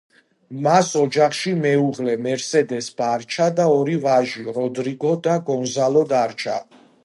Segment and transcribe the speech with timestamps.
[0.67, 6.61] მას ოჯახში მეუღლე მერსედეს ბარჩა და ორი ვაჟი, როდრიგო და გონზალო დარჩა.